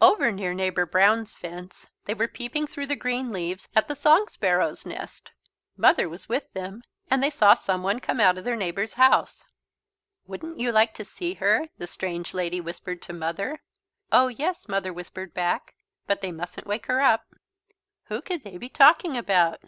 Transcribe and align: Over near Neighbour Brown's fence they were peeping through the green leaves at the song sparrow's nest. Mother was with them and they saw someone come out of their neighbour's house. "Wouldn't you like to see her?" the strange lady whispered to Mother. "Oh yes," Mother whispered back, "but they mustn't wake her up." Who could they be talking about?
Over 0.00 0.32
near 0.32 0.54
Neighbour 0.54 0.86
Brown's 0.86 1.34
fence 1.34 1.90
they 2.06 2.14
were 2.14 2.28
peeping 2.28 2.66
through 2.66 2.86
the 2.86 2.96
green 2.96 3.30
leaves 3.30 3.68
at 3.76 3.88
the 3.88 3.94
song 3.94 4.26
sparrow's 4.26 4.86
nest. 4.86 5.32
Mother 5.76 6.08
was 6.08 6.30
with 6.30 6.50
them 6.54 6.82
and 7.10 7.22
they 7.22 7.28
saw 7.28 7.52
someone 7.52 8.00
come 8.00 8.18
out 8.18 8.38
of 8.38 8.44
their 8.44 8.56
neighbour's 8.56 8.94
house. 8.94 9.44
"Wouldn't 10.26 10.58
you 10.58 10.72
like 10.72 10.94
to 10.94 11.04
see 11.04 11.34
her?" 11.34 11.68
the 11.76 11.86
strange 11.86 12.32
lady 12.32 12.58
whispered 12.58 13.02
to 13.02 13.12
Mother. 13.12 13.60
"Oh 14.10 14.28
yes," 14.28 14.66
Mother 14.66 14.94
whispered 14.94 15.34
back, 15.34 15.74
"but 16.06 16.22
they 16.22 16.32
mustn't 16.32 16.66
wake 16.66 16.86
her 16.86 17.02
up." 17.02 17.26
Who 18.04 18.22
could 18.22 18.44
they 18.44 18.56
be 18.56 18.70
talking 18.70 19.14
about? 19.14 19.60